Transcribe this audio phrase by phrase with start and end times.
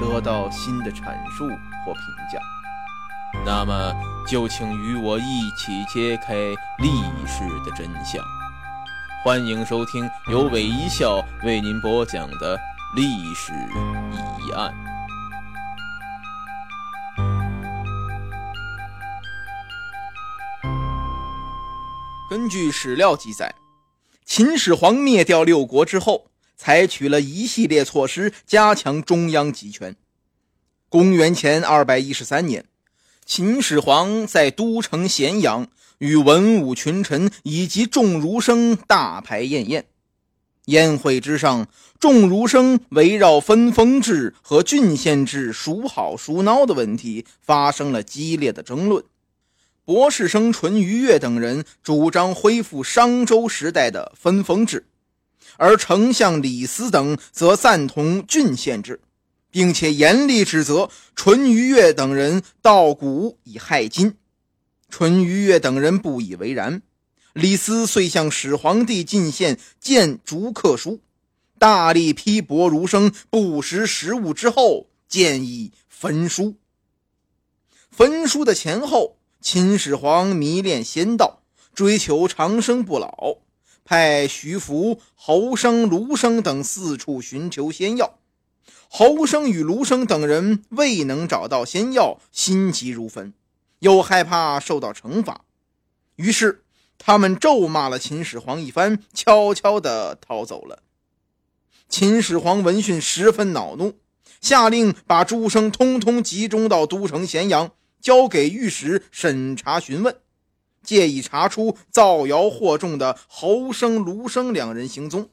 [0.00, 1.46] 得到新的阐述
[1.84, 2.02] 或评
[2.32, 2.38] 价。
[3.44, 3.92] 那么，
[4.26, 6.34] 就请与我一起揭开
[6.78, 8.24] 历史的真相。
[9.24, 12.58] 欢迎收听由韦一笑为您播讲的
[12.94, 13.52] 历史
[14.46, 14.72] 疑案。
[22.30, 23.54] 根据史料记载，
[24.24, 26.26] 秦始皇灭掉六国之后，
[26.64, 29.94] 采取了一系列措施加强中央集权。
[30.88, 32.64] 公元前二百一十三年，
[33.26, 39.84] 秦始皇在都城咸阳与文武群臣以及众儒生大排宴宴。
[40.64, 41.68] 宴会之上，
[42.00, 49.04] 众儒生围绕分封制和郡县制孰好孰孬的问题发生了激烈的争论。
[49.84, 54.86] 博士生淳于越等人主张恢复商周时代的分封制，
[55.56, 59.00] 而丞相李斯等则赞同郡县制，
[59.50, 64.16] 并且严厉指责淳于越等人盗古以害今。
[64.88, 66.82] 淳于越等人不以为然，
[67.32, 71.00] 李斯遂向始皇帝进献谏逐客书，
[71.58, 76.56] 大力批驳儒生不识时务之后，建议焚书。
[77.90, 79.16] 焚书的前后。
[79.40, 81.42] 秦始皇迷恋仙道，
[81.74, 83.40] 追求长生不老，
[83.84, 88.18] 派徐福、侯生、卢生等四处寻求仙药。
[88.88, 93.32] 侯生与卢生等人未能找到仙药，心急如焚，
[93.80, 95.44] 又害怕受到惩罚，
[96.16, 96.64] 于是
[96.96, 100.82] 他们咒骂了秦始皇一番，悄悄地逃走了。
[101.88, 103.98] 秦始皇闻讯十分恼怒，
[104.40, 107.72] 下令把诸生通通集中到都城咸阳。
[108.00, 110.14] 交给御史审查询问，
[110.84, 115.30] 借以查出造谣惑众的侯生、卢生两人行踪。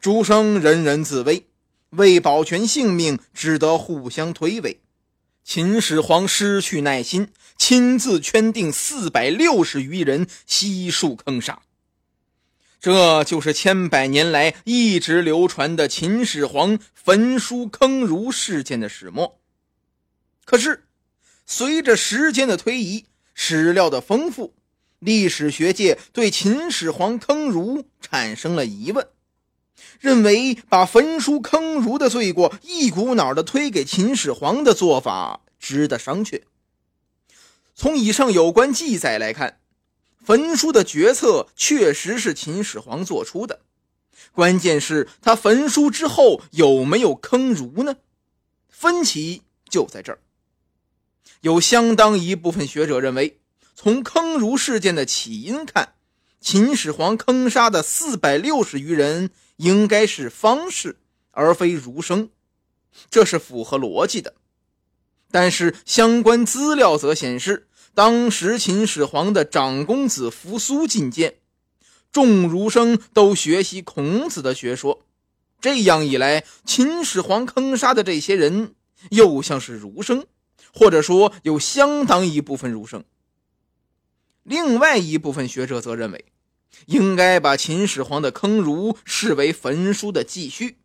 [0.00, 1.46] 诸生人人自危，
[1.90, 4.78] 为保全性命，只得互相推诿。
[5.44, 11.60] 秦始皇失去耐心，亲自圈定四百六十余人悉数坑杀。
[12.80, 19.38] 这就是千百年来一直流传的秦始皇焚书坑儒事件的始末。
[20.44, 20.84] 可是。
[21.52, 24.54] 随着时间的推移，史料的丰富，
[25.00, 29.08] 历史学界对秦始皇坑儒产生了疑问，
[29.98, 36.42] 认为把焚书坑儒的罪过一股脑的推给秦始皇的做法值得商榷。
[37.74, 39.58] 从以上有关记载来看，
[40.22, 43.60] 焚书的决策确实是秦始皇做出的，
[44.32, 47.96] 关键是他焚书之后有没有坑儒呢？
[48.68, 50.18] 分歧就在这儿。
[51.40, 53.39] 有相当一部分学者认为，
[53.74, 55.94] 从坑儒事件的起因看，
[56.40, 60.98] 秦始皇坑杀的四百六十余人应该是方士，
[61.30, 62.30] 而非儒生，
[63.10, 64.34] 这是符合逻辑的。
[65.30, 71.36] 但是相关资料则显示，当时秦始皇的长公子扶苏进谏，
[72.12, 75.06] 众儒生都学习孔子的学说，
[75.60, 78.74] 这样一来，秦始皇坑杀的这些人
[79.10, 80.26] 又像是儒生。
[80.72, 83.02] 或者说，有相当一部分儒生。
[84.42, 86.24] 另外一部分学者则认为，
[86.86, 90.78] 应该把秦始皇的坑儒视为焚书的继续，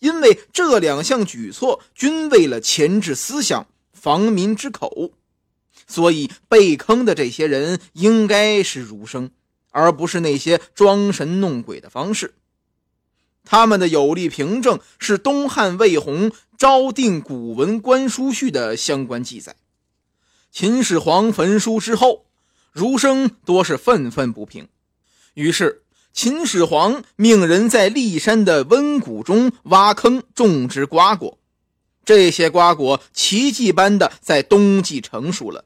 [0.00, 5.12] 因为这两项举措均为了钳制思想、防民之口，
[5.86, 9.30] 所以被坑的这些人应该是儒生，
[9.70, 12.34] 而不是那些装神弄鬼的方式。
[13.44, 19.56] 他们的有力凭证是东汉魏宏《昭定古文观书序》的相关记载。
[20.50, 22.23] 秦始皇焚书之后，
[22.74, 24.66] 儒生多是愤愤不平，
[25.34, 31.38] 于是秦始皇命人在骊山的温谷中挖坑种植瓜果，
[32.04, 35.64] 这些瓜果奇迹般的在冬季成熟了，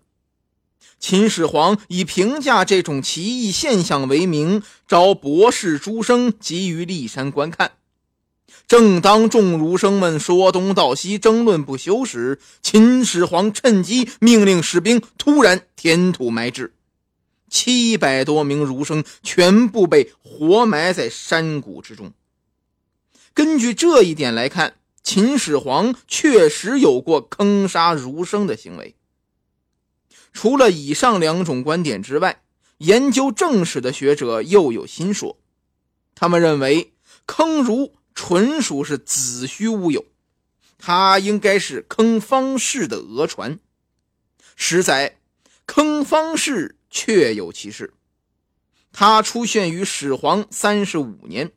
[1.01, 7.73] 秦始皇以评价这种奇异现象为名，招博士诸生集于骊山观看。
[8.67, 16.75] 正当众儒生们说东道西、争论不休时，秦始皇趁机命令士兵突然填土埋置，
[17.49, 22.13] 七百多名儒生全部被活埋在山谷之中。
[23.35, 28.95] 根据这一点来看，秦始皇确实有过坑杀儒生的行为。
[30.33, 32.43] 除了以上两种观点之外，
[32.79, 35.39] 研究正史的学者又有新说，
[36.15, 36.93] 他们认为
[37.27, 37.95] 坑儒。
[38.21, 40.05] 纯属是子虚乌有，
[40.77, 43.61] 他应该是坑方士的讹传。
[44.57, 45.19] 实在
[45.67, 47.93] 坑方士确有其事，
[48.93, 51.53] 他出现于始皇三十五年，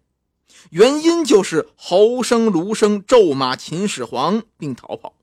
[0.70, 5.14] 原因就是侯生、卢生咒骂秦始皇并逃跑。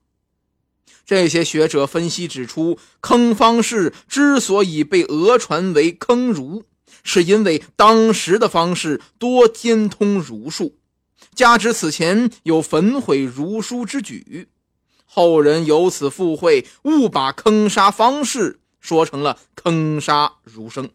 [1.04, 6.64] 这些学者分析指出，坑方士之所以被讹传为坑儒，
[7.02, 10.76] 是因为当时的方士多兼通儒术。
[11.34, 14.48] 加之此前有焚毁儒书之举，
[15.06, 20.90] 后人由此附会，误把坑杀方士说成了坑杀儒生。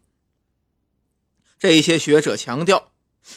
[1.58, 2.92] 这些学者强调，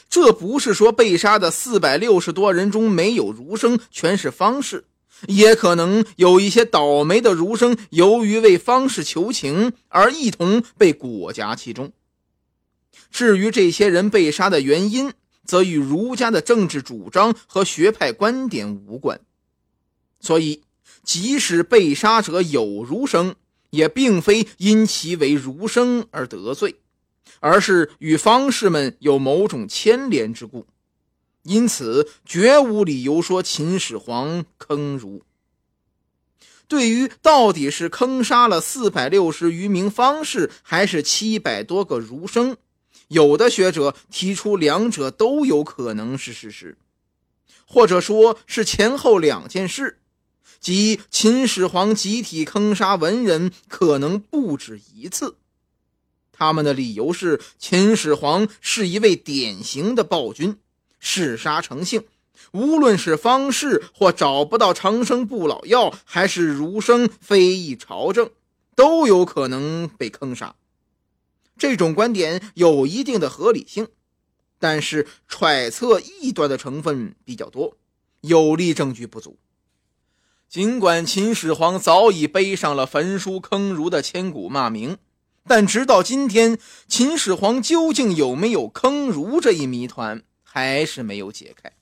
[0.10, 4.86] 这不是说被杀的四百六十多人中没有儒生，全是方士，
[5.28, 11.94] 也可能有一些倒霉的儒生，由于为方士求情而一同被裹夹其中。
[13.10, 15.14] 至于这些人被杀的原因，
[15.46, 19.22] 则与儒家的政治主张和学派观点无关，
[20.20, 20.64] 所以
[21.04, 23.36] 即使被杀者有儒生，
[23.78, 26.76] 也并非因其为儒生而得罪，
[27.40, 30.66] 而是与方士们有某种牵连之故，
[31.44, 35.22] 因此绝无理由说秦始皇坑儒。
[36.68, 42.58] 对于到底是坑杀了四百六十余名方士，还是七百多个儒生？
[43.08, 46.78] 有的学者提出，两者都有可能是事实，
[47.66, 50.00] 或者说是前后两件事，
[50.60, 55.36] 即秦始皇集体坑杀文人可能不止一次。
[56.32, 60.58] 他们的理由是，秦始皇是一位典型的暴君，
[61.00, 62.04] 嗜杀成性，
[62.52, 68.30] 无论是方士或找不到长生不老药，还是儒生非议朝政，
[68.76, 70.56] 都有可能被坑杀。
[71.58, 73.88] 这种观点有一定的合理性，
[74.60, 77.76] 但是揣测臆断的成分比较多，
[78.22, 79.40] 有力证据不足。
[80.50, 84.98] 尽管秦始皇早已背上了焚书坑儒的千古骂名，
[85.46, 86.58] 但直到今天，
[86.88, 91.74] 秦始皇究竟有没有坑儒这一谜团还是没有解开。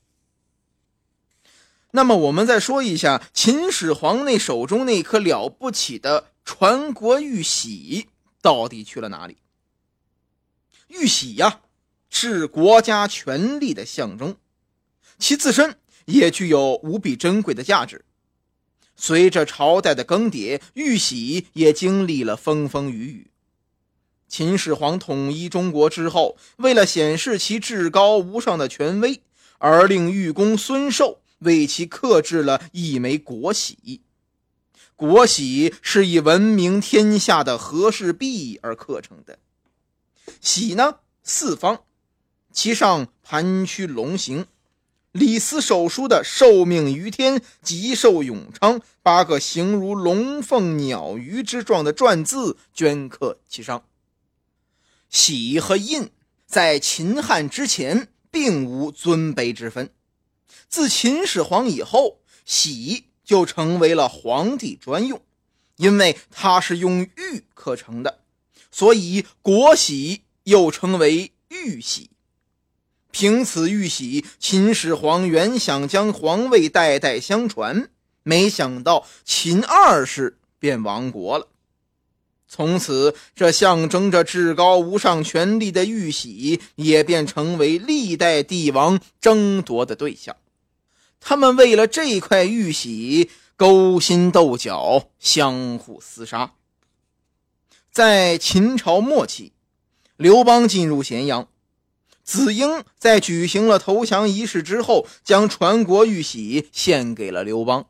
[1.92, 8.08] 那么，我们再说一下秦始皇那手中那颗了不起的传国玉玺
[8.42, 9.38] 到底去了哪里？
[10.88, 11.62] 玉玺呀，
[12.10, 14.36] 是国家权力的象征，
[15.20, 18.04] 其自身也具有无比珍贵的价值。
[18.96, 23.28] 随着朝代的更迭，玉玺也经历了风风雨雨。
[24.28, 29.22] 秦始皇统一中国之后，为了显示其至高无上的权威，
[29.60, 34.02] 而令玉工孙寿为其刻制了一枚国玺。
[34.96, 39.38] 国玺是以闻名天下的和氏璧而刻成的。
[40.42, 41.82] 玺呢，四方，
[42.52, 44.48] 其上盘曲龙形，
[45.16, 53.86] 李斯手书的“受命于天，吉寿永昌”八个形如龙凤鸟鱼之状的篆字镌刻其上。
[55.10, 56.10] 玺和印
[56.46, 59.90] 在秦汉之前并无尊卑之分，
[60.68, 65.22] 自秦始皇以后，玺就成为了皇帝专用，
[65.78, 68.20] 因为它是用玉刻成的。
[68.70, 72.10] 所以国玺又称为玉玺。
[73.18, 77.90] 凭此玉玺，秦始皇原想将皇位代代相传，
[78.24, 81.48] 没想到秦二世便亡国了。
[82.46, 90.36] 从此，这象征着至高无上权力的玉玺也便成为历代帝王争夺的对象。
[91.22, 96.52] 他们为了这块玉玺勾心斗角，相互厮杀。
[97.94, 99.54] 在秦朝末期，
[100.18, 101.48] 刘邦进入咸阳，
[102.26, 107.86] 子婴在举行了投降仪式之后，将传国玉玺献给了刘邦。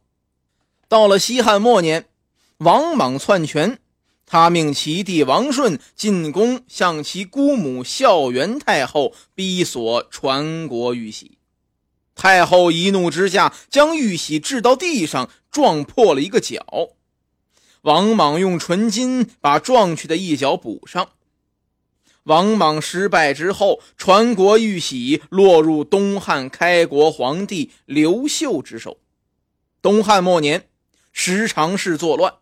[0.89, 2.09] 到了西汉末年，
[2.57, 3.79] 王莽篡权，
[4.25, 11.37] 他命其弟王顺进宫向其姑母孝元太后逼索传国玉玺。
[12.13, 16.65] 太后一怒之下，将玉玺掷到地上，撞破了一个角。
[17.83, 21.09] 王莽用纯金把撞去的一角补上。
[22.25, 28.97] 王莽失败之后，传国玉玺落入东汉开国皇帝刘秀之手。
[29.79, 30.67] 东汉末年，
[31.11, 32.33] 时常是作乱，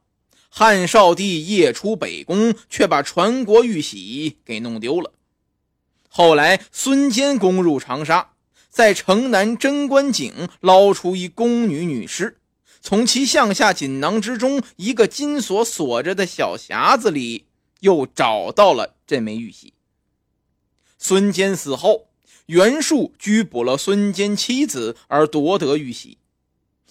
[0.47, 5.11] 汉少帝夜出北宫，却把传国玉玺给弄丢了。
[6.07, 8.29] 后来，孙坚攻入长沙，
[8.69, 12.37] 在城南贞观井捞出一宫女女尸，
[12.79, 17.47] 从其项下锦囊之中一个金锁锁着的小匣子里，
[17.83, 19.73] 又找到了这枚玉玺。
[20.97, 22.07] 孙坚死后，
[22.45, 26.17] 袁术拘捕了孙坚妻子，而夺得玉玺。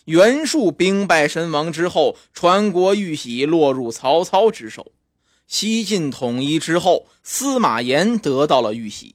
[0.04, 4.92] 袁术兵败身亡之后，传国玉玺落入曹操之手。
[5.46, 9.14] 西晋统一之后，司马炎得到了玉玺。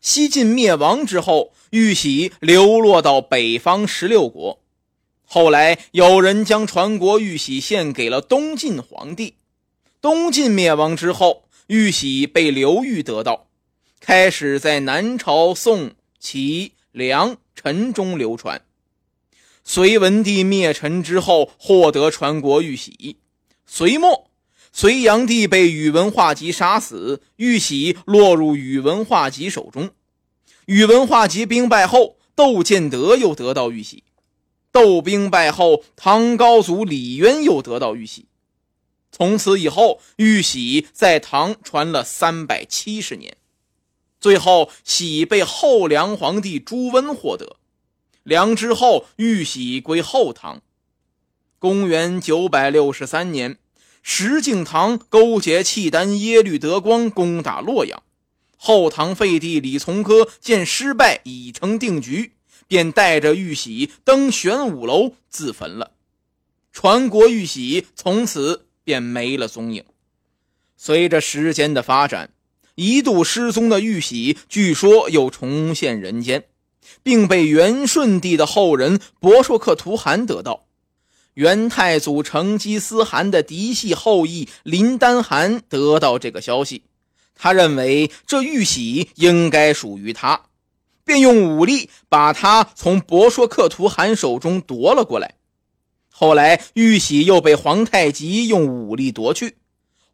[0.00, 4.60] 西晋灭亡之后，玉玺流落到北方十六国。
[5.24, 9.34] 后来有人将传国玉玺献给了东晋皇帝。
[10.06, 13.48] 东晋灭亡之后，玉玺被刘裕得到，
[13.98, 18.62] 开始在南朝、宋、齐、梁、陈中流传。
[19.64, 23.16] 隋文帝灭陈之后，获得传国玉玺。
[23.66, 24.30] 隋末，
[24.72, 29.90] 隋炀帝被宇文化及杀死，玉玺落入宇文化及手中。
[30.66, 34.04] 宇文化及兵败后，窦建德又得到玉玺。
[34.70, 38.26] 窦兵败后，唐高祖李渊又得到玉玺。
[39.16, 43.34] 从此以后，玉玺在唐传了三百七十年，
[44.20, 47.56] 最后玺被后梁皇帝朱温获得。
[48.24, 50.60] 梁之后，玉玺归后唐。
[51.58, 53.56] 公元九百六十三年，
[54.02, 58.02] 石敬瑭勾结契丹耶律德光攻打洛阳，
[58.58, 62.32] 后唐废帝李从珂见失败已成定局，
[62.68, 65.92] 便带着玉玺登玄武楼自焚了。
[66.70, 69.84] 传国玉玺从此便没了踪影。
[70.78, 72.30] 随着时间的发展，
[72.74, 76.44] 一度失踪的玉玺据说又重现人间。
[77.02, 80.66] 并被元顺帝的后人博硕克图汗得到。
[81.34, 86.84] 元太祖成吉思汗的嫡系后裔林丹汗得到这个消息，
[87.34, 90.42] 他认为这玉玺应该属于他，
[91.04, 95.34] 便用武力把他从博硕克图汗手中夺了过来。
[96.18, 99.58] 后来玉玺又被皇太极用武力夺去，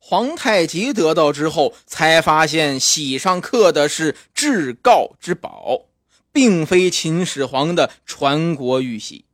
[0.01, 5.87] 皇太极得到之后，才发现玺上刻的是至高之宝。
[6.35, 9.27] 并非秦始皇的传国玉玺，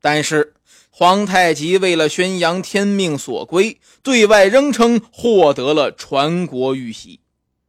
[0.00, 0.54] 但是
[0.90, 7.20] 皇太极为了宣扬天命所归，对外仍称获得了传国玉玺，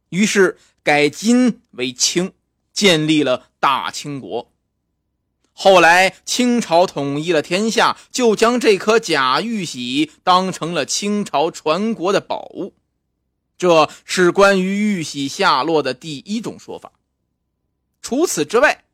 [0.08, 2.32] 于是改金为清，
[2.72, 4.50] 建立了大清国。
[5.62, 12.72] 后来清朝统一了天下，就将这颗假玉玺当成了清朝传国的宝物。
[13.58, 16.92] 这是关于玉玺下落的第一种说法。
[18.00, 18.84] 除此之外，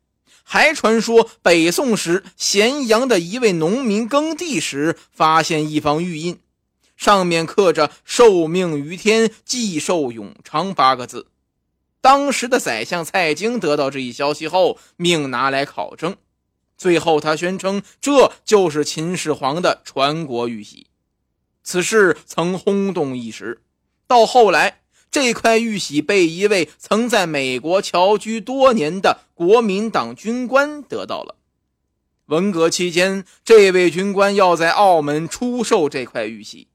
[0.43, 6.41] 还传说北宋时咸阳的一位农民耕地时，发现一方玉印，
[6.97, 11.27] 上面刻着“受命于天，既寿永昌”八个字。
[12.01, 16.17] 当时的宰相蔡京得到这一消息后，命拿来考证，
[16.77, 20.87] 最后他宣称这就是秦始皇的传国玉玺。
[21.63, 23.61] 此事曾轰动一时，
[24.07, 24.81] 到后来。
[25.09, 31.37] 这块玉玺被一位曾在美国侨居多年的国民党军官得到了。
[32.25, 36.67] 文革期间，这位军官要在澳门出售这块玉玺。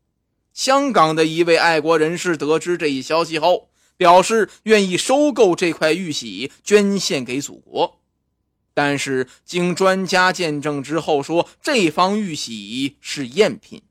[0.55, 3.69] 香港的一位爱国人士得知这一消息后，
[3.99, 8.01] 表示愿意收购这块玉玺，捐献给祖国。
[8.75, 13.83] 但是经专家见证之后，说这方玉玺是赝品。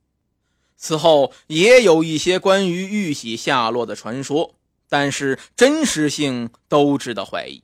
[0.76, 4.56] 此后也有一些关于玉玺下落的传说，
[4.90, 7.62] 但是真实性都值得怀疑。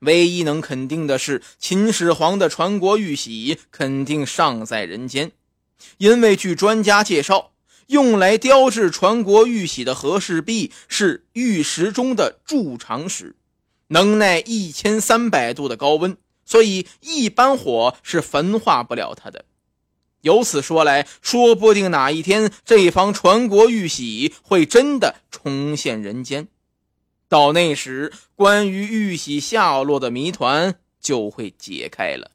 [0.00, 5.32] 唯一能肯定的是，秦始皇的传国玉玺肯定尚在人间，
[5.98, 7.52] 因为据专家介绍，
[7.86, 13.34] 用来雕制传国玉玺的和氏璧是玉石中的铸长石，
[13.88, 19.44] 能耐一千三百度的高温，所以一般火是焚化不了它的。
[20.22, 26.48] 由此说来，说不定哪一天这方传国玉玺会真的重现人间，
[27.28, 32.32] 到那时，关于玉玺下落的谜团就会解开了。